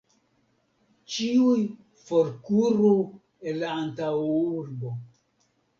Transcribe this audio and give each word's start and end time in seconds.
Ĉiuj 1.15 1.59
forkuru 2.07 2.91
el 3.53 3.63
la 3.67 3.79
antaŭurbo! 3.85 5.01